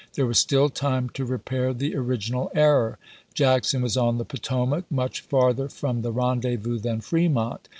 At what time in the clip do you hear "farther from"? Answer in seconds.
5.21-6.01